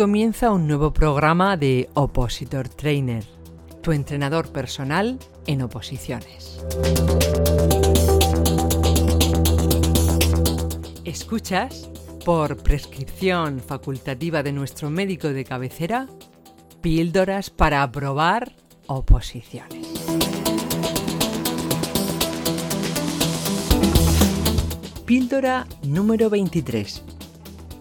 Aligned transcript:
comienza 0.00 0.50
un 0.50 0.66
nuevo 0.66 0.94
programa 0.94 1.58
de 1.58 1.90
Opositor 1.92 2.70
Trainer, 2.70 3.22
tu 3.82 3.92
entrenador 3.92 4.50
personal 4.50 5.18
en 5.46 5.60
oposiciones. 5.60 6.64
Escuchas, 11.04 11.90
por 12.24 12.56
prescripción 12.62 13.60
facultativa 13.60 14.42
de 14.42 14.52
nuestro 14.52 14.88
médico 14.88 15.28
de 15.28 15.44
cabecera, 15.44 16.06
píldoras 16.80 17.50
para 17.50 17.82
aprobar 17.82 18.56
oposiciones. 18.86 19.86
Píldora 25.04 25.66
número 25.82 26.30
23 26.30 27.09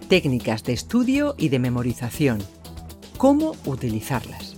técnicas 0.10 0.64
de 0.64 0.74
estudio 0.74 1.36
y 1.38 1.48
de 1.50 1.60
memorización. 1.60 2.40
¿Cómo 3.18 3.56
utilizarlas? 3.66 4.58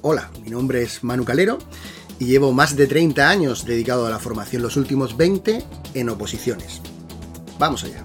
Hola, 0.00 0.30
mi 0.42 0.50
nombre 0.50 0.82
es 0.82 1.02
Manu 1.02 1.24
Calero 1.24 1.58
y 2.20 2.26
llevo 2.26 2.52
más 2.52 2.76
de 2.76 2.86
30 2.86 3.28
años 3.28 3.64
dedicado 3.64 4.06
a 4.06 4.10
la 4.10 4.20
formación, 4.20 4.62
los 4.62 4.76
últimos 4.76 5.16
20 5.16 5.64
en 5.94 6.08
oposiciones. 6.08 6.80
Vamos 7.58 7.82
allá. 7.84 8.04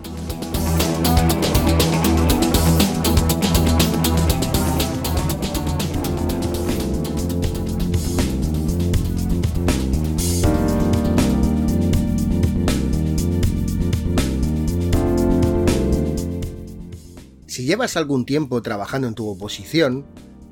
Llevas 17.70 17.98
algún 17.98 18.26
tiempo 18.26 18.64
trabajando 18.64 19.08
en 19.08 19.14
tu 19.14 19.28
oposición, 19.28 20.04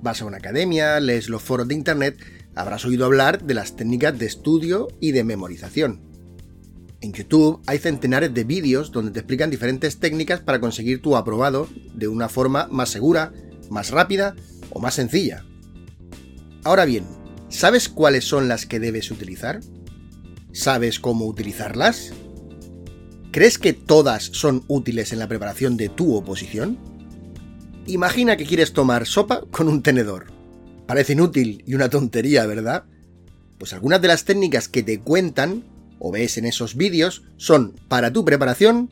vas 0.03 0.21
a 0.21 0.25
una 0.25 0.37
academia, 0.37 0.99
lees 0.99 1.29
los 1.29 1.41
foros 1.41 1.67
de 1.67 1.73
internet, 1.73 2.15
habrás 2.53 2.85
oído 2.85 3.05
hablar 3.05 3.43
de 3.43 3.55
las 3.55 3.75
técnicas 3.75 4.19
de 4.19 4.27
estudio 4.27 4.87
y 4.99 5.13
de 5.13 5.23
memorización. 5.23 5.99
En 7.01 7.13
YouTube 7.13 7.59
hay 7.65 7.79
centenares 7.79 8.35
de 8.35 8.43
vídeos 8.43 8.91
donde 8.91 9.09
te 9.09 9.17
explican 9.21 9.49
diferentes 9.49 9.97
técnicas 9.97 10.41
para 10.41 10.59
conseguir 10.59 11.01
tu 11.01 11.17
aprobado 11.17 11.67
de 11.95 12.07
una 12.07 12.29
forma 12.29 12.67
más 12.69 12.89
segura, 12.89 13.33
más 13.71 13.89
rápida 13.89 14.35
o 14.69 14.79
más 14.79 14.93
sencilla. 14.93 15.43
Ahora 16.63 16.85
bien, 16.85 17.03
¿sabes 17.49 17.89
cuáles 17.89 18.25
son 18.25 18.47
las 18.47 18.67
que 18.67 18.79
debes 18.79 19.09
utilizar? 19.09 19.61
¿Sabes 20.51 20.99
cómo 20.99 21.25
utilizarlas? 21.25 22.13
¿Crees 23.31 23.57
que 23.57 23.73
todas 23.73 24.21
son 24.21 24.63
útiles 24.67 25.13
en 25.13 25.17
la 25.17 25.27
preparación 25.27 25.77
de 25.77 25.89
tu 25.89 26.15
oposición? 26.15 26.96
Imagina 27.87 28.35
que 28.35 28.45
quieres 28.45 28.73
tomar 28.73 29.05
sopa 29.05 29.43
con 29.49 29.69
un 29.69 29.81
tenedor. 29.81 30.25
Parece 30.87 31.13
inútil 31.13 31.63
y 31.65 31.73
una 31.73 31.89
tontería, 31.89 32.45
¿verdad? 32.45 32.83
Pues 33.57 33.71
algunas 33.71 34.01
de 34.01 34.09
las 34.09 34.25
técnicas 34.25 34.67
que 34.67 34.83
te 34.83 34.99
cuentan 34.99 35.63
o 35.97 36.11
ves 36.11 36.37
en 36.37 36.45
esos 36.45 36.75
vídeos 36.75 37.23
son, 37.37 37.75
para 37.87 38.11
tu 38.11 38.25
preparación, 38.25 38.89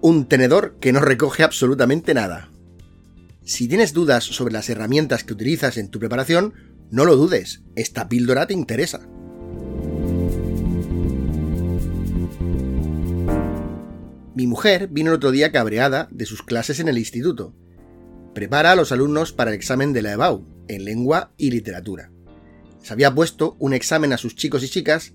un 0.00 0.24
tenedor 0.24 0.76
que 0.80 0.90
no 0.90 1.00
recoge 1.00 1.42
absolutamente 1.42 2.14
nada. 2.14 2.48
Si 3.44 3.68
tienes 3.68 3.92
dudas 3.92 4.24
sobre 4.24 4.54
las 4.54 4.70
herramientas 4.70 5.22
que 5.22 5.34
utilizas 5.34 5.76
en 5.76 5.90
tu 5.90 5.98
preparación, 5.98 6.54
no 6.90 7.04
lo 7.04 7.16
dudes, 7.16 7.60
esta 7.76 8.08
píldora 8.08 8.46
te 8.46 8.54
interesa. 8.54 9.00
Mi 14.34 14.46
mujer 14.46 14.88
vino 14.88 15.10
el 15.10 15.16
otro 15.16 15.30
día 15.30 15.52
cabreada 15.52 16.08
de 16.10 16.24
sus 16.24 16.42
clases 16.42 16.80
en 16.80 16.88
el 16.88 16.96
instituto 16.96 17.52
prepara 18.34 18.72
a 18.72 18.76
los 18.76 18.92
alumnos 18.92 19.32
para 19.32 19.50
el 19.50 19.56
examen 19.56 19.92
de 19.92 20.02
la 20.02 20.12
EBAU, 20.12 20.44
en 20.68 20.84
lengua 20.84 21.32
y 21.36 21.50
literatura. 21.50 22.10
Se 22.82 22.92
había 22.92 23.14
puesto 23.14 23.56
un 23.58 23.74
examen 23.74 24.12
a 24.12 24.18
sus 24.18 24.34
chicos 24.36 24.62
y 24.62 24.68
chicas 24.68 25.12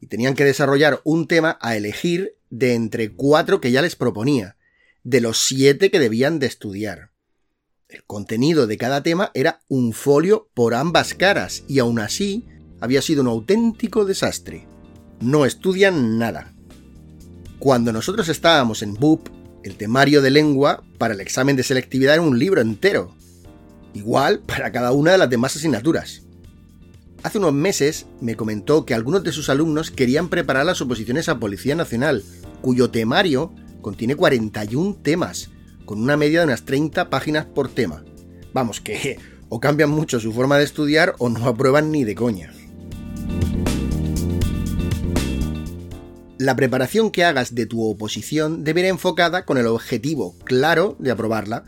y 0.00 0.06
tenían 0.06 0.34
que 0.34 0.44
desarrollar 0.44 1.00
un 1.04 1.26
tema 1.26 1.58
a 1.60 1.76
elegir 1.76 2.36
de 2.50 2.74
entre 2.74 3.12
cuatro 3.12 3.60
que 3.60 3.72
ya 3.72 3.82
les 3.82 3.96
proponía, 3.96 4.56
de 5.04 5.20
los 5.20 5.38
siete 5.38 5.90
que 5.90 5.98
debían 5.98 6.38
de 6.38 6.46
estudiar. 6.46 7.10
El 7.88 8.04
contenido 8.04 8.66
de 8.66 8.78
cada 8.78 9.02
tema 9.02 9.30
era 9.34 9.60
un 9.68 9.92
folio 9.92 10.48
por 10.54 10.74
ambas 10.74 11.14
caras 11.14 11.64
y 11.68 11.78
aún 11.78 11.98
así 11.98 12.46
había 12.80 13.02
sido 13.02 13.22
un 13.22 13.28
auténtico 13.28 14.04
desastre. 14.04 14.66
No 15.20 15.44
estudian 15.44 16.18
nada. 16.18 16.54
Cuando 17.58 17.92
nosotros 17.92 18.28
estábamos 18.28 18.82
en 18.82 18.94
BUP, 18.94 19.28
el 19.64 19.76
temario 19.76 20.22
de 20.22 20.30
lengua 20.30 20.82
para 20.98 21.14
el 21.14 21.20
examen 21.20 21.56
de 21.56 21.62
selectividad 21.62 22.14
era 22.14 22.22
un 22.22 22.38
libro 22.38 22.60
entero. 22.60 23.14
Igual 23.94 24.40
para 24.40 24.72
cada 24.72 24.92
una 24.92 25.12
de 25.12 25.18
las 25.18 25.30
demás 25.30 25.56
asignaturas. 25.56 26.22
Hace 27.22 27.38
unos 27.38 27.52
meses 27.52 28.06
me 28.20 28.34
comentó 28.34 28.84
que 28.84 28.94
algunos 28.94 29.22
de 29.22 29.32
sus 29.32 29.48
alumnos 29.48 29.90
querían 29.90 30.28
preparar 30.28 30.66
las 30.66 30.80
oposiciones 30.80 31.28
a 31.28 31.38
Policía 31.38 31.74
Nacional, 31.74 32.24
cuyo 32.62 32.90
temario 32.90 33.52
contiene 33.80 34.16
41 34.16 34.96
temas, 35.02 35.50
con 35.84 36.02
una 36.02 36.16
media 36.16 36.40
de 36.40 36.46
unas 36.46 36.64
30 36.64 37.10
páginas 37.10 37.44
por 37.44 37.68
tema. 37.68 38.04
Vamos, 38.52 38.80
que 38.80 39.18
o 39.48 39.60
cambian 39.60 39.90
mucho 39.90 40.18
su 40.18 40.32
forma 40.32 40.58
de 40.58 40.64
estudiar 40.64 41.14
o 41.18 41.28
no 41.28 41.46
aprueban 41.46 41.92
ni 41.92 42.04
de 42.04 42.14
coña. 42.14 42.52
La 46.42 46.56
preparación 46.56 47.12
que 47.12 47.22
hagas 47.22 47.54
de 47.54 47.66
tu 47.66 47.84
oposición 47.84 48.64
debe 48.64 48.80
ir 48.80 48.86
enfocada 48.86 49.44
con 49.44 49.58
el 49.58 49.68
objetivo 49.68 50.36
claro 50.42 50.96
de 50.98 51.12
aprobarla, 51.12 51.64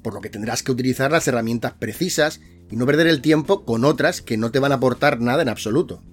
por 0.00 0.14
lo 0.14 0.20
que 0.20 0.30
tendrás 0.30 0.62
que 0.62 0.70
utilizar 0.70 1.10
las 1.10 1.26
herramientas 1.26 1.72
precisas 1.72 2.40
y 2.70 2.76
no 2.76 2.86
perder 2.86 3.08
el 3.08 3.20
tiempo 3.20 3.64
con 3.64 3.84
otras 3.84 4.22
que 4.22 4.36
no 4.36 4.52
te 4.52 4.60
van 4.60 4.70
a 4.70 4.76
aportar 4.76 5.20
nada 5.20 5.42
en 5.42 5.48
absoluto. 5.48 6.04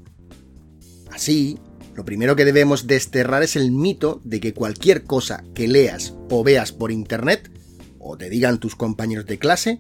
Así, 1.12 1.60
lo 1.94 2.04
primero 2.04 2.36
que 2.36 2.46
debemos 2.46 2.88
desterrar 2.88 3.44
es 3.44 3.56
el 3.56 3.72
mito 3.72 4.22
de 4.24 4.40
que 4.40 4.56
cualquier 4.56 5.04
cosa 5.04 5.44
que 5.54 5.68
leas 5.68 6.16
o 6.32 6.44
veas 6.44 6.72
por 6.72 6.92
internet, 6.92 7.52
o 8.00 8.18
te 8.18 8.32
digan 8.32 8.60
tus 8.60 8.76
compañeros 8.76 9.28
de 9.28 9.38
clase, 9.38 9.78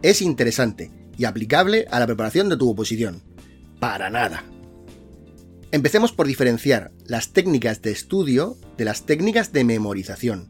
es 0.00 0.22
interesante 0.22 0.90
y 1.18 1.26
aplicable 1.26 1.86
a 1.90 2.00
la 2.00 2.06
preparación 2.06 2.48
de 2.48 2.56
tu 2.56 2.70
oposición. 2.70 3.22
Para 3.78 4.08
nada. 4.08 4.42
Empecemos 5.70 6.12
por 6.12 6.26
diferenciar 6.26 6.92
las 7.04 7.32
técnicas 7.34 7.82
de 7.82 7.90
estudio 7.90 8.56
de 8.78 8.86
las 8.86 9.04
técnicas 9.04 9.52
de 9.52 9.64
memorización. 9.64 10.48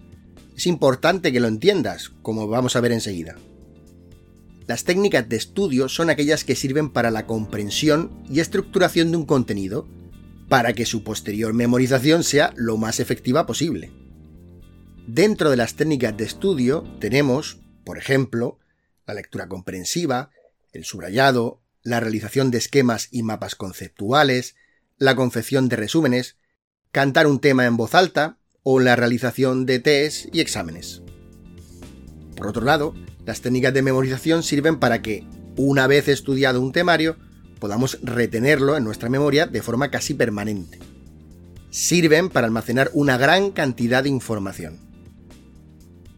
Es 0.56 0.68
importante 0.68 1.32
que 1.32 1.40
lo 1.40 1.48
entiendas, 1.48 2.10
como 2.22 2.46
vamos 2.46 2.76
a 2.76 2.80
ver 2.80 2.92
enseguida. 2.92 3.36
Las 4.68 4.84
técnicas 4.84 5.28
de 5.28 5.36
estudio 5.36 5.88
son 5.88 6.10
aquellas 6.10 6.44
que 6.44 6.54
sirven 6.54 6.90
para 6.90 7.10
la 7.10 7.26
comprensión 7.26 8.22
y 8.30 8.38
estructuración 8.38 9.10
de 9.10 9.16
un 9.16 9.26
contenido, 9.26 9.88
para 10.48 10.72
que 10.72 10.86
su 10.86 11.02
posterior 11.02 11.52
memorización 11.52 12.22
sea 12.22 12.52
lo 12.56 12.76
más 12.76 13.00
efectiva 13.00 13.44
posible. 13.44 13.90
Dentro 15.08 15.50
de 15.50 15.56
las 15.56 15.74
técnicas 15.74 16.16
de 16.16 16.24
estudio 16.24 16.84
tenemos, 17.00 17.58
por 17.84 17.98
ejemplo, 17.98 18.58
la 19.06 19.14
lectura 19.14 19.48
comprensiva, 19.48 20.30
el 20.72 20.84
subrayado, 20.84 21.60
la 21.82 21.98
realización 21.98 22.50
de 22.50 22.58
esquemas 22.58 23.08
y 23.10 23.22
mapas 23.22 23.54
conceptuales, 23.56 24.54
la 24.98 25.16
confección 25.16 25.68
de 25.68 25.76
resúmenes, 25.76 26.36
cantar 26.92 27.26
un 27.26 27.40
tema 27.40 27.66
en 27.66 27.76
voz 27.76 27.94
alta 27.94 28.38
o 28.62 28.80
la 28.80 28.96
realización 28.96 29.66
de 29.66 29.78
test 29.78 30.34
y 30.34 30.40
exámenes. 30.40 31.02
Por 32.36 32.46
otro 32.46 32.64
lado, 32.64 32.94
las 33.24 33.40
técnicas 33.40 33.74
de 33.74 33.82
memorización 33.82 34.42
sirven 34.42 34.78
para 34.78 35.02
que, 35.02 35.24
una 35.56 35.86
vez 35.86 36.08
estudiado 36.08 36.60
un 36.60 36.72
temario, 36.72 37.16
podamos 37.58 37.98
retenerlo 38.02 38.76
en 38.76 38.84
nuestra 38.84 39.08
memoria 39.08 39.46
de 39.46 39.62
forma 39.62 39.90
casi 39.90 40.14
permanente. 40.14 40.78
Sirven 41.70 42.28
para 42.28 42.46
almacenar 42.46 42.90
una 42.94 43.18
gran 43.18 43.50
cantidad 43.50 44.02
de 44.02 44.08
información. 44.08 44.78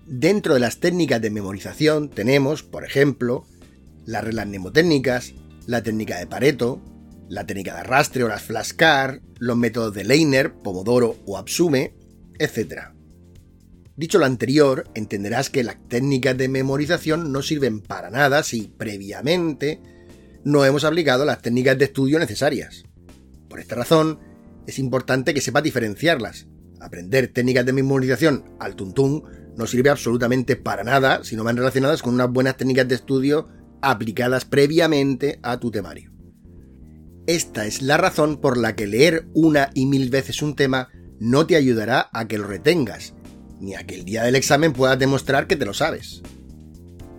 Dentro 0.06 0.54
de 0.54 0.60
las 0.60 0.78
técnicas 0.78 1.20
de 1.22 1.30
memorización 1.30 2.10
tenemos, 2.10 2.62
por 2.62 2.84
ejemplo, 2.84 3.46
las 4.06 4.24
reglas 4.24 4.46
mnemotécnicas, 4.46 5.34
la 5.66 5.82
técnica 5.82 6.18
de 6.18 6.26
Pareto, 6.26 6.80
la 7.30 7.46
técnica 7.46 7.74
de 7.74 7.80
arrastre 7.80 8.24
o 8.24 8.28
las 8.28 8.42
flashcards, 8.42 9.22
los 9.38 9.56
métodos 9.56 9.94
de 9.94 10.02
Leiner, 10.02 10.52
Pomodoro 10.52 11.16
o 11.26 11.38
Absume, 11.38 11.94
etc. 12.40 12.88
Dicho 13.96 14.18
lo 14.18 14.24
anterior, 14.24 14.90
entenderás 14.94 15.48
que 15.48 15.62
las 15.62 15.76
técnicas 15.88 16.36
de 16.36 16.48
memorización 16.48 17.30
no 17.30 17.42
sirven 17.42 17.80
para 17.80 18.10
nada 18.10 18.42
si 18.42 18.74
previamente 18.76 19.80
no 20.42 20.64
hemos 20.64 20.82
aplicado 20.84 21.24
las 21.24 21.40
técnicas 21.40 21.78
de 21.78 21.84
estudio 21.84 22.18
necesarias. 22.18 22.82
Por 23.48 23.60
esta 23.60 23.76
razón, 23.76 24.18
es 24.66 24.80
importante 24.80 25.32
que 25.32 25.40
sepas 25.40 25.62
diferenciarlas. 25.62 26.48
Aprender 26.80 27.28
técnicas 27.28 27.64
de 27.64 27.72
memorización 27.72 28.56
al 28.58 28.74
tuntún 28.74 29.22
no 29.56 29.68
sirve 29.68 29.90
absolutamente 29.90 30.56
para 30.56 30.82
nada 30.82 31.22
si 31.22 31.36
no 31.36 31.44
van 31.44 31.56
relacionadas 31.56 32.02
con 32.02 32.14
unas 32.14 32.30
buenas 32.30 32.56
técnicas 32.56 32.88
de 32.88 32.96
estudio 32.96 33.48
aplicadas 33.82 34.44
previamente 34.44 35.38
a 35.42 35.60
tu 35.60 35.70
temario. 35.70 36.19
Esta 37.26 37.66
es 37.66 37.82
la 37.82 37.96
razón 37.96 38.40
por 38.40 38.56
la 38.56 38.74
que 38.74 38.86
leer 38.86 39.28
una 39.34 39.70
y 39.74 39.86
mil 39.86 40.10
veces 40.10 40.42
un 40.42 40.56
tema 40.56 40.88
no 41.20 41.46
te 41.46 41.56
ayudará 41.56 42.08
a 42.12 42.26
que 42.26 42.38
lo 42.38 42.46
retengas, 42.46 43.14
ni 43.60 43.74
a 43.74 43.86
que 43.86 43.94
el 43.94 44.04
día 44.04 44.24
del 44.24 44.36
examen 44.36 44.72
puedas 44.72 44.98
demostrar 44.98 45.46
que 45.46 45.56
te 45.56 45.66
lo 45.66 45.74
sabes. 45.74 46.22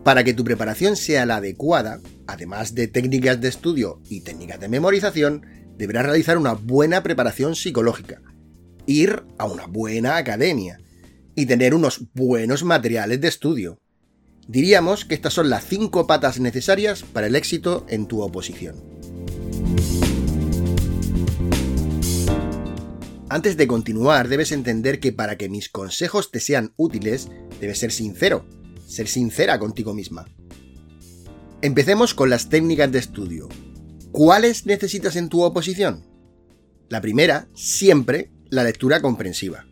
Para 0.04 0.24
que 0.24 0.34
tu 0.34 0.44
preparación 0.44 0.96
sea 0.96 1.28
la 1.28 1.38
adecuada, 1.38 2.00
además 2.26 2.74
de 2.74 2.88
técnicas 2.88 3.40
de 3.40 3.50
estudio 3.50 4.02
y 4.10 4.22
técnicas 4.22 4.60
de 4.60 4.68
memorización, 4.68 5.46
deberás 5.78 6.06
realizar 6.06 6.38
una 6.38 6.54
buena 6.54 7.04
preparación 7.04 7.56
psicológica, 7.56 8.22
ir 8.88 9.24
a 9.38 9.46
una 9.46 9.68
buena 9.68 10.18
academia 10.18 10.80
y 11.36 11.46
tener 11.46 11.76
unos 11.76 12.08
buenos 12.14 12.64
materiales 12.64 13.22
de 13.22 13.28
estudio. 13.28 13.78
Diríamos 14.48 15.06
que 15.06 15.14
estas 15.14 15.34
son 15.34 15.52
las 15.52 15.66
cinco 15.66 16.08
patas 16.08 16.40
necesarias 16.40 17.04
para 17.04 17.28
el 17.28 17.36
éxito 17.36 17.86
en 17.88 18.08
tu 18.08 18.22
oposición. 18.22 18.91
Antes 23.32 23.56
de 23.56 23.66
continuar, 23.66 24.28
debes 24.28 24.52
entender 24.52 25.00
que 25.00 25.14
para 25.14 25.38
que 25.38 25.48
mis 25.48 25.70
consejos 25.70 26.32
te 26.32 26.42
sean 26.42 26.74
útiles, 26.76 27.30
debes 27.62 27.80
ser 27.80 27.94
sincero, 27.94 28.46
ser 28.86 29.08
sincera 29.08 29.58
contigo 29.58 29.94
misma. 29.94 30.26
Empecemos 31.62 32.14
con 32.14 32.30
las 32.30 32.50
técnicas 32.50 32.92
de 32.92 33.00
estudio. 33.00 33.48
¿Cuáles 34.12 34.66
necesitas 34.66 35.16
en 35.16 35.30
tu 35.30 35.44
oposición? 35.44 36.06
La 36.90 37.00
primera, 37.00 37.48
siempre, 37.56 38.32
la 38.50 38.66
lectura 38.66 39.02
comprensiva. 39.02 39.66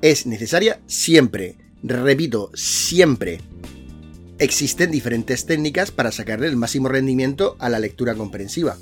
Es 0.00 0.24
necesaria 0.24 0.80
siempre, 0.86 1.58
repito, 1.82 2.50
siempre. 2.54 3.40
Existen 4.38 4.90
diferentes 4.90 5.44
técnicas 5.44 5.90
para 5.90 6.12
sacarle 6.12 6.46
el 6.46 6.56
máximo 6.56 6.88
rendimiento 6.88 7.56
a 7.58 7.68
la 7.68 7.78
lectura 7.78 8.14
comprensiva. 8.14 8.78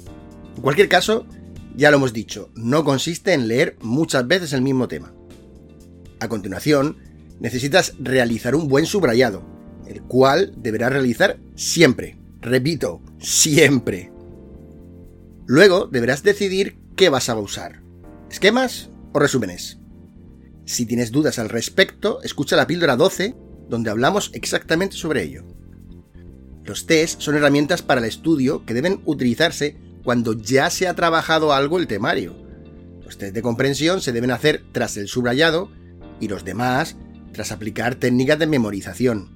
En 0.56 0.62
cualquier 0.62 0.88
caso, 0.88 1.26
ya 1.76 1.90
lo 1.90 1.96
hemos 1.96 2.12
dicho, 2.12 2.50
no 2.54 2.84
consiste 2.84 3.32
en 3.32 3.48
leer 3.48 3.76
muchas 3.80 4.26
veces 4.26 4.52
el 4.52 4.62
mismo 4.62 4.88
tema. 4.88 5.12
A 6.20 6.28
continuación, 6.28 6.98
necesitas 7.40 7.94
realizar 7.98 8.54
un 8.54 8.68
buen 8.68 8.86
subrayado, 8.86 9.44
el 9.86 10.02
cual 10.02 10.54
deberás 10.56 10.92
realizar 10.92 11.38
siempre. 11.56 12.18
Repito, 12.40 13.02
siempre. 13.18 14.12
Luego 15.46 15.86
deberás 15.86 16.22
decidir 16.22 16.78
qué 16.96 17.08
vas 17.08 17.28
a 17.28 17.36
usar. 17.36 17.82
¿Esquemas 18.30 18.90
o 19.12 19.18
resúmenes? 19.18 19.78
Si 20.64 20.86
tienes 20.86 21.10
dudas 21.10 21.38
al 21.38 21.48
respecto, 21.50 22.22
escucha 22.22 22.56
la 22.56 22.66
píldora 22.66 22.96
12, 22.96 23.34
donde 23.68 23.90
hablamos 23.90 24.30
exactamente 24.32 24.96
sobre 24.96 25.22
ello. 25.22 25.44
Los 26.64 26.86
test 26.86 27.20
son 27.20 27.34
herramientas 27.36 27.82
para 27.82 28.00
el 28.00 28.06
estudio 28.06 28.64
que 28.64 28.72
deben 28.72 29.02
utilizarse 29.04 29.76
cuando 30.04 30.34
ya 30.34 30.70
se 30.70 30.86
ha 30.86 30.94
trabajado 30.94 31.52
algo 31.52 31.78
el 31.78 31.88
temario. 31.88 32.36
Los 33.04 33.18
test 33.18 33.34
de 33.34 33.42
comprensión 33.42 34.00
se 34.00 34.12
deben 34.12 34.30
hacer 34.30 34.62
tras 34.70 34.96
el 34.96 35.08
subrayado 35.08 35.70
y 36.20 36.28
los 36.28 36.44
demás 36.44 36.96
tras 37.32 37.50
aplicar 37.50 37.96
técnicas 37.96 38.38
de 38.38 38.46
memorización. 38.46 39.30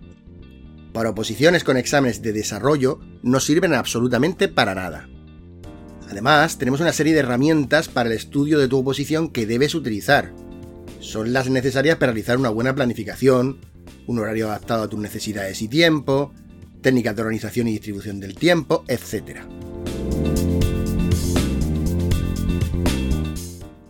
Para 0.92 1.10
oposiciones 1.10 1.64
con 1.64 1.76
exámenes 1.76 2.22
de 2.22 2.32
desarrollo 2.32 3.00
no 3.22 3.40
sirven 3.40 3.74
absolutamente 3.74 4.48
para 4.48 4.74
nada. 4.74 5.08
Además, 6.10 6.58
tenemos 6.58 6.80
una 6.80 6.92
serie 6.92 7.12
de 7.12 7.20
herramientas 7.20 7.88
para 7.88 8.08
el 8.08 8.16
estudio 8.16 8.58
de 8.58 8.68
tu 8.68 8.78
oposición 8.78 9.28
que 9.30 9.46
debes 9.46 9.74
utilizar. 9.74 10.32
Son 11.00 11.32
las 11.32 11.50
necesarias 11.50 11.96
para 11.96 12.12
realizar 12.12 12.38
una 12.38 12.48
buena 12.48 12.74
planificación, 12.74 13.60
un 14.06 14.18
horario 14.18 14.48
adaptado 14.48 14.84
a 14.84 14.88
tus 14.88 14.98
necesidades 14.98 15.60
y 15.60 15.68
tiempo, 15.68 16.32
técnicas 16.80 17.14
de 17.14 17.22
organización 17.22 17.68
y 17.68 17.72
distribución 17.72 18.20
del 18.20 18.36
tiempo, 18.36 18.84
etc. 18.88 19.40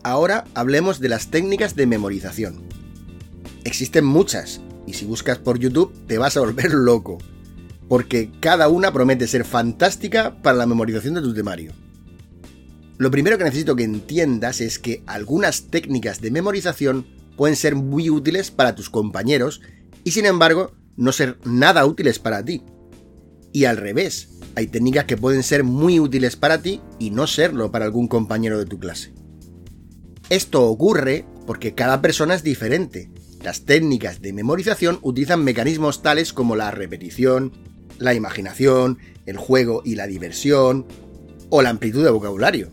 Ahora 0.03 0.45
hablemos 0.55 1.00
de 1.00 1.09
las 1.09 1.29
técnicas 1.29 1.75
de 1.75 1.87
memorización. 1.87 2.62
Existen 3.65 4.05
muchas, 4.05 4.61
y 4.87 4.95
si 4.95 5.05
buscas 5.05 5.39
por 5.39 5.59
YouTube 5.59 5.93
te 6.06 6.19
vas 6.19 6.37
a 6.37 6.41
volver 6.41 6.73
loco, 6.73 7.19
porque 7.89 8.31
cada 8.41 8.69
una 8.69 8.93
promete 8.93 9.27
ser 9.27 9.45
fantástica 9.45 10.41
para 10.43 10.56
la 10.56 10.67
memorización 10.67 11.15
de 11.15 11.23
tu 11.23 11.35
temario. 11.35 11.73
Lo 12.97 13.11
primero 13.11 13.39
que 13.39 13.45
necesito 13.45 13.77
que 13.77 13.85
entiendas 13.85 14.61
es 14.61 14.79
que 14.79 15.03
algunas 15.06 15.69
técnicas 15.69 16.21
de 16.21 16.31
memorización 16.31 17.06
pueden 17.37 17.55
ser 17.55 17.77
muy 17.77 18.11
útiles 18.11 18.50
para 18.50 18.75
tus 18.75 18.91
compañeros 18.91 19.61
y 20.05 20.11
sin 20.11 20.27
embargo 20.27 20.73
no 20.97 21.12
ser 21.12 21.39
nada 21.45 21.87
útiles 21.87 22.19
para 22.19 22.45
ti. 22.45 22.62
Y 23.53 23.65
al 23.65 23.77
revés, 23.77 24.31
hay 24.56 24.67
técnicas 24.67 25.05
que 25.05 25.17
pueden 25.17 25.43
ser 25.43 25.62
muy 25.65 26.00
útiles 26.00 26.37
para 26.37 26.61
ti 26.61 26.81
y 26.99 27.11
no 27.11 27.27
serlo 27.27 27.71
para 27.71 27.85
algún 27.85 28.09
compañero 28.09 28.59
de 28.59 28.67
tu 28.67 28.79
clase. 28.79 29.18
Esto 30.31 30.67
ocurre 30.67 31.25
porque 31.47 31.75
cada 31.75 32.03
persona 32.03 32.35
es 32.35 32.43
diferente. 32.43 33.11
Las 33.43 33.65
técnicas 33.65 34.21
de 34.21 34.33
memorización 34.33 34.99
utilizan 35.03 35.43
mecanismos 35.43 36.03
tales 36.03 36.33
como 36.33 36.57
la 36.57 36.71
repetición, 36.71 37.53
la 37.99 38.13
imaginación, 38.15 38.99
el 39.27 39.39
juego 39.39 39.83
y 39.85 39.95
la 39.95 40.07
diversión, 40.07 40.87
o 41.49 41.63
la 41.63 41.71
amplitud 41.71 42.05
de 42.05 42.11
vocabulario. 42.11 42.71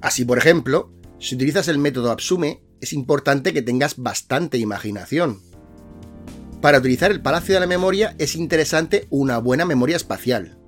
Así, 0.00 0.24
por 0.24 0.38
ejemplo, 0.38 0.92
si 1.18 1.34
utilizas 1.34 1.68
el 1.68 1.78
método 1.78 2.10
Absume, 2.10 2.62
es 2.80 2.92
importante 2.92 3.52
que 3.52 3.62
tengas 3.62 3.96
bastante 3.96 4.56
imaginación. 4.58 5.40
Para 6.60 6.78
utilizar 6.78 7.10
el 7.10 7.22
Palacio 7.22 7.54
de 7.54 7.60
la 7.60 7.66
Memoria 7.66 8.14
es 8.18 8.36
interesante 8.36 9.06
una 9.10 9.38
buena 9.38 9.64
memoria 9.64 9.96
espacial. 9.96 10.58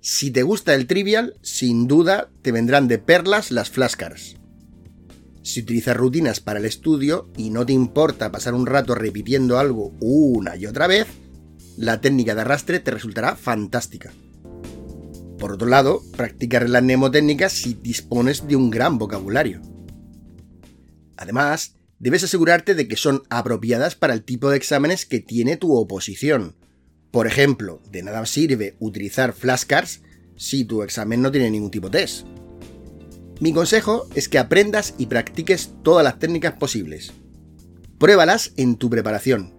Si 0.00 0.30
te 0.30 0.42
gusta 0.42 0.74
el 0.74 0.86
trivial, 0.86 1.34
sin 1.42 1.86
duda 1.86 2.30
te 2.42 2.52
vendrán 2.52 2.88
de 2.88 2.98
perlas 2.98 3.50
las 3.50 3.70
flashcards. 3.70 4.36
Si 5.44 5.60
utilizas 5.60 5.94
rutinas 5.94 6.40
para 6.40 6.58
el 6.58 6.64
estudio 6.64 7.28
y 7.36 7.50
no 7.50 7.66
te 7.66 7.74
importa 7.74 8.32
pasar 8.32 8.54
un 8.54 8.64
rato 8.64 8.94
repitiendo 8.94 9.58
algo 9.58 9.92
una 10.00 10.56
y 10.56 10.64
otra 10.64 10.86
vez, 10.86 11.06
la 11.76 12.00
técnica 12.00 12.34
de 12.34 12.40
arrastre 12.40 12.80
te 12.80 12.90
resultará 12.90 13.36
fantástica. 13.36 14.14
Por 15.38 15.52
otro 15.52 15.68
lado, 15.68 16.02
practicar 16.16 16.66
las 16.70 16.82
mnemotécnicas 16.82 17.52
si 17.52 17.74
dispones 17.74 18.48
de 18.48 18.56
un 18.56 18.70
gran 18.70 18.96
vocabulario. 18.96 19.60
Además, 21.18 21.76
debes 21.98 22.24
asegurarte 22.24 22.74
de 22.74 22.88
que 22.88 22.96
son 22.96 23.22
apropiadas 23.28 23.96
para 23.96 24.14
el 24.14 24.24
tipo 24.24 24.48
de 24.48 24.56
exámenes 24.56 25.04
que 25.04 25.20
tiene 25.20 25.58
tu 25.58 25.74
oposición. 25.76 26.56
Por 27.10 27.26
ejemplo, 27.26 27.82
de 27.90 28.02
nada 28.02 28.24
sirve 28.24 28.76
utilizar 28.78 29.34
flashcards 29.34 30.00
si 30.36 30.64
tu 30.64 30.82
examen 30.82 31.20
no 31.20 31.30
tiene 31.30 31.50
ningún 31.50 31.70
tipo 31.70 31.90
de 31.90 31.98
test. 31.98 32.26
Mi 33.40 33.52
consejo 33.52 34.06
es 34.14 34.28
que 34.28 34.38
aprendas 34.38 34.94
y 34.96 35.06
practiques 35.06 35.72
todas 35.82 36.04
las 36.04 36.18
técnicas 36.20 36.54
posibles. 36.54 37.12
Pruébalas 37.98 38.52
en 38.56 38.76
tu 38.76 38.88
preparación. 38.88 39.54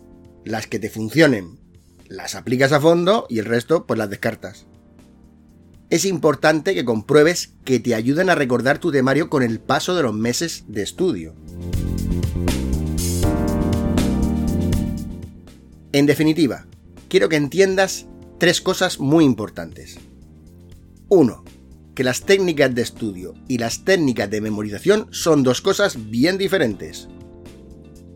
Las 0.46 0.68
que 0.68 0.80
te 0.80 0.90
funcionen, 0.90 1.60
las 2.08 2.36
aplicas 2.36 2.72
a 2.72 2.80
fondo 2.80 3.26
y 3.30 3.40
el 3.40 3.46
resto 3.46 3.86
pues 3.86 3.98
las 3.98 4.10
descartas. 4.10 4.66
Es 5.90 6.06
importante 6.06 6.74
que 6.74 6.86
compruebes 6.86 7.54
que 7.66 7.80
te 7.80 7.96
ayuden 7.96 8.30
a 8.30 8.36
recordar 8.36 8.80
tu 8.80 8.92
temario 8.92 9.30
con 9.30 9.44
el 9.44 9.60
paso 9.60 9.96
de 9.96 10.04
los 10.04 10.14
meses 10.14 10.64
de 10.68 10.82
estudio. 10.82 11.36
En 15.92 16.06
definitiva, 16.06 16.66
quiero 17.10 17.30
que 17.30 17.36
entiendas 17.36 18.08
tres 18.40 18.62
cosas 18.62 19.00
muy 19.00 19.26
importantes. 19.26 19.98
1 21.10 21.55
que 21.96 22.04
las 22.04 22.22
técnicas 22.22 22.76
de 22.76 22.82
estudio 22.82 23.34
y 23.48 23.58
las 23.58 23.86
técnicas 23.86 24.30
de 24.30 24.42
memorización 24.42 25.08
son 25.12 25.44
dos 25.44 25.62
cosas 25.62 26.10
bien 26.10 26.38
diferentes. 26.38 27.08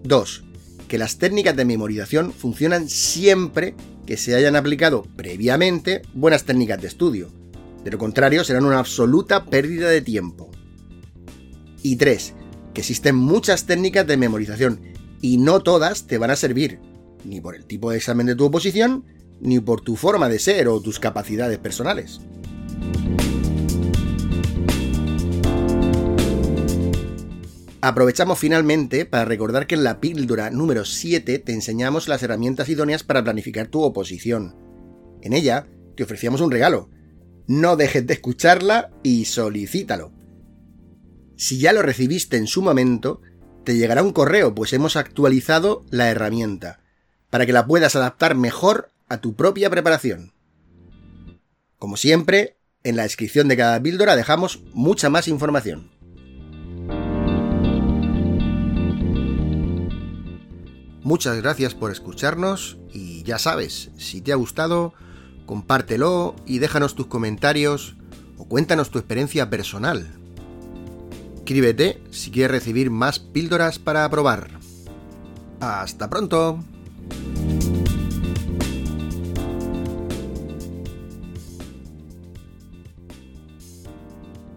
2. 0.04 0.44
Que 0.90 0.98
las 0.98 1.18
técnicas 1.18 1.56
de 1.56 1.66
memorización 1.66 2.34
funcionan 2.34 2.90
siempre 2.90 3.76
que 4.06 4.18
se 4.18 4.36
hayan 4.36 4.58
aplicado 4.58 5.04
previamente 5.16 6.02
buenas 6.14 6.44
técnicas 6.44 6.82
de 6.82 6.88
estudio. 6.88 7.32
De 7.84 7.92
lo 7.92 7.98
contrario, 7.98 8.44
serán 8.44 8.66
una 8.66 8.80
absoluta 8.80 9.46
pérdida 9.46 9.90
de 9.90 10.02
tiempo. 10.02 10.52
Y 11.82 11.96
3. 11.96 12.34
Que 12.74 12.82
existen 12.82 13.16
muchas 13.16 13.66
técnicas 13.66 14.06
de 14.06 14.18
memorización 14.18 14.82
y 15.22 15.38
no 15.38 15.62
todas 15.62 16.06
te 16.06 16.18
van 16.18 16.32
a 16.32 16.36
servir, 16.36 16.80
ni 17.24 17.40
por 17.40 17.56
el 17.56 17.66
tipo 17.66 17.92
de 17.92 17.98
examen 17.98 18.26
de 18.26 18.36
tu 18.36 18.46
oposición, 18.46 19.06
ni 19.40 19.62
por 19.62 19.80
tu 19.82 19.96
forma 19.96 20.28
de 20.28 20.40
ser 20.40 20.68
o 20.68 20.82
tus 20.82 21.00
capacidades 21.00 21.60
personales. 21.60 22.20
Aprovechamos 27.82 28.38
finalmente 28.38 29.06
para 29.06 29.24
recordar 29.24 29.66
que 29.66 29.76
en 29.76 29.86
la 29.86 30.02
píldora 30.02 30.50
número 30.50 30.84
7 30.84 31.40
te 31.40 31.54
enseñamos 31.54 32.10
las 32.10 32.22
herramientas 32.24 32.68
idóneas 32.68 33.04
para 33.04 33.24
planificar 33.24 33.68
tu 33.68 33.82
oposición. 33.84 34.56
En 35.22 35.32
ella 35.32 35.66
te 35.96 36.04
ofrecíamos 36.04 36.42
un 36.42 36.52
regalo. 36.52 36.90
No 37.48 37.78
dejes 37.78 38.06
de 38.06 38.16
escucharla 38.16 38.92
y 39.02 39.26
solicítalo. 39.26 40.12
Si 41.38 41.58
ya 41.58 41.72
lo 41.72 41.82
recibiste 41.82 42.36
en 42.36 42.48
su 42.48 42.62
momento, 42.62 43.22
te 43.64 43.78
llegará 43.78 44.04
un 44.04 44.12
correo, 44.12 44.54
pues 44.54 44.74
hemos 44.74 44.98
actualizado 44.98 45.86
la 45.90 46.10
herramienta, 46.10 46.82
para 47.30 47.46
que 47.46 47.54
la 47.54 47.66
puedas 47.66 47.96
adaptar 47.96 48.36
mejor 48.36 48.92
a 49.08 49.22
tu 49.22 49.36
propia 49.36 49.70
preparación. 49.70 50.34
Como 51.78 51.96
siempre, 51.96 52.58
en 52.84 52.98
la 52.98 53.04
descripción 53.04 53.48
de 53.48 53.56
cada 53.56 53.82
píldora 53.82 54.18
dejamos 54.18 54.64
mucha 54.74 55.10
más 55.10 55.30
información. 55.30 55.99
Muchas 61.10 61.38
gracias 61.38 61.74
por 61.74 61.90
escucharnos 61.90 62.78
y 62.94 63.24
ya 63.24 63.40
sabes, 63.40 63.90
si 63.98 64.22
te 64.22 64.32
ha 64.32 64.36
gustado, 64.36 64.94
compártelo 65.48 66.36
y 66.46 66.60
déjanos 66.60 66.94
tus 66.94 67.08
comentarios 67.08 67.96
o 68.38 68.48
cuéntanos 68.48 68.92
tu 68.92 69.00
experiencia 69.00 69.50
personal. 69.50 70.08
Escríbete 71.38 72.00
si 72.12 72.30
quieres 72.30 72.52
recibir 72.52 72.92
más 72.92 73.18
píldoras 73.18 73.80
para 73.80 74.08
probar. 74.08 74.60
Hasta 75.60 76.12
pronto. 76.12 76.60